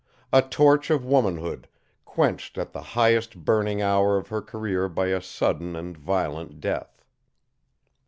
A 0.33 0.41
torch 0.41 0.89
of 0.89 1.05
womanhood, 1.05 1.67
quenched 2.05 2.57
at 2.57 2.73
the 2.73 2.81
highest 2.81 3.45
burning 3.45 3.83
hour 3.83 4.17
of 4.17 4.29
her 4.29 4.41
career 4.41 4.89
by 4.89 5.09
a 5.09 5.21
sudden 5.21 5.75
and 5.75 5.95
violent 5.95 6.59
death. 6.59 7.03